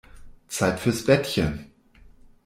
[0.47, 1.69] Zeit fürs Bettchen.